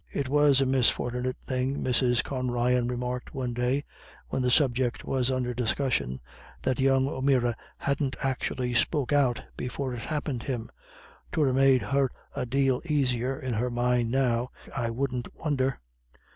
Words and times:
"It 0.11 0.29
was 0.29 0.59
a 0.61 0.65
misfort'nit 0.65 1.37
thing," 1.43 1.83
Mrs. 1.83 2.23
Con 2.23 2.49
Ryan 2.49 2.87
remarked 2.87 3.35
one 3.35 3.53
day, 3.53 3.83
when 4.29 4.41
the 4.41 4.49
subject 4.49 5.03
was 5.05 5.29
under 5.29 5.53
discussion, 5.53 6.19
"that 6.63 6.79
young 6.79 7.07
O'Meara 7.07 7.55
hadn't 7.77 8.15
actually 8.19 8.73
spoke 8.73 9.13
out 9.13 9.43
before 9.55 9.93
it 9.93 9.99
happint 10.01 10.45
thim. 10.45 10.71
'Twould 11.31 11.49
ha' 11.49 11.55
made 11.55 11.81
her 11.83 12.09
a 12.35 12.47
dale 12.47 12.81
aisier 12.89 13.39
in 13.39 13.53
her 13.53 13.69
mind 13.69 14.09
now, 14.09 14.49
I 14.75 14.89
wouldn't 14.89 15.27
won'er. 15.37 15.79